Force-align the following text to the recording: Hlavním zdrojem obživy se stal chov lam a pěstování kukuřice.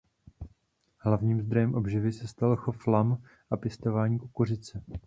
Hlavním 0.99 1.41
zdrojem 1.41 1.73
obživy 1.75 2.11
se 2.11 2.27
stal 2.27 2.55
chov 2.55 2.87
lam 2.87 3.23
a 3.51 3.57
pěstování 3.57 4.19
kukuřice. 4.19 4.83